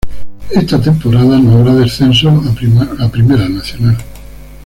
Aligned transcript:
Esta 0.51 0.81
temporada 0.81 1.37
no 1.37 1.59
habrá 1.59 1.75
descensos 1.75 2.47
a 2.47 3.09
Primera 3.09 3.47
Nacional. 3.47 3.97